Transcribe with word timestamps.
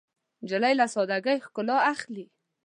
نجلۍ 0.43 0.73
له 0.79 0.85
سادګۍ 0.93 1.37
ښکلا 1.45 1.77
اخلي. 1.93 2.25